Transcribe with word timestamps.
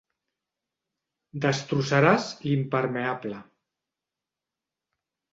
Destrossaràs 1.43 2.29
l'impermeable. 2.45 3.41